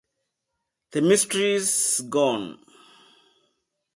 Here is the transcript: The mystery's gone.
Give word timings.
The 0.93 1.01
mystery's 1.03 1.99
gone. 2.09 2.57